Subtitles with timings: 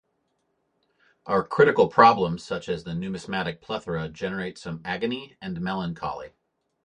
[1.27, 6.31] Our critical problems such as the numismatic plethora generate some agony and melancholy.